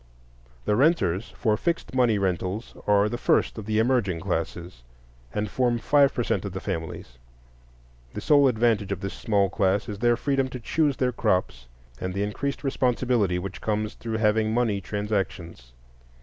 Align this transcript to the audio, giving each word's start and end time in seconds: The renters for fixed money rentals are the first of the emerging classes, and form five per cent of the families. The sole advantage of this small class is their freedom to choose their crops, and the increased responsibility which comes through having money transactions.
The 0.65 0.75
renters 0.75 1.31
for 1.37 1.55
fixed 1.55 1.93
money 1.93 2.17
rentals 2.17 2.73
are 2.87 3.07
the 3.07 3.19
first 3.19 3.59
of 3.59 3.67
the 3.67 3.77
emerging 3.77 4.19
classes, 4.21 4.81
and 5.31 5.47
form 5.47 5.77
five 5.77 6.11
per 6.11 6.23
cent 6.23 6.43
of 6.43 6.53
the 6.53 6.59
families. 6.59 7.19
The 8.15 8.21
sole 8.21 8.47
advantage 8.47 8.91
of 8.91 9.01
this 9.01 9.13
small 9.13 9.47
class 9.51 9.87
is 9.87 9.99
their 9.99 10.17
freedom 10.17 10.47
to 10.47 10.59
choose 10.59 10.97
their 10.97 11.11
crops, 11.11 11.67
and 11.99 12.15
the 12.15 12.23
increased 12.23 12.63
responsibility 12.63 13.37
which 13.37 13.61
comes 13.61 13.93
through 13.93 14.17
having 14.17 14.51
money 14.55 14.81
transactions. 14.81 15.71